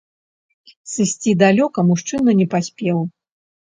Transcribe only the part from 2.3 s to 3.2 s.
не паспеў.